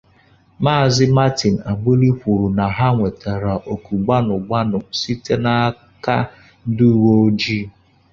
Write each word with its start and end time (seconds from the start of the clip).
Maazị 0.63 1.05
Martin 1.17 1.55
Agbili 1.69 2.09
kwùrù 2.19 2.47
na 2.57 2.65
ha 2.77 2.87
nwètàrà 2.95 3.53
òkù 3.73 3.93
gbanụgbanụ 4.03 4.77
site 4.99 5.33
n'aka 5.43 6.15
ndị 6.67 6.85
uwe 6.95 7.11
ojii 7.27 7.63